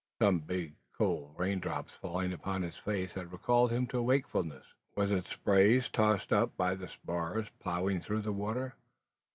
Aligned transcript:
Some 0.19 0.39
big, 0.39 0.73
cold 0.97 1.35
rain 1.37 1.59
drops 1.59 1.93
falling 1.93 2.33
upon 2.33 2.63
his 2.63 2.75
face 2.75 3.13
had 3.13 3.31
recalled 3.31 3.69
him 3.69 3.85
to 3.89 4.01
wakefulness. 4.01 4.65
Was 4.95 5.11
it 5.11 5.27
spray 5.27 5.79
tossed 5.79 6.33
up 6.33 6.57
by 6.57 6.73
the 6.73 6.87
spars 6.87 7.49
ploughing 7.59 8.01
through 8.01 8.21
the 8.21 8.33
water? 8.33 8.73